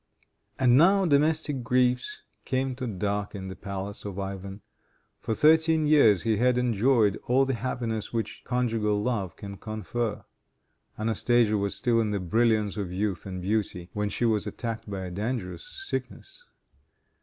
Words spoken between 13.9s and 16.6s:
when she was attacked by dangerous sickness.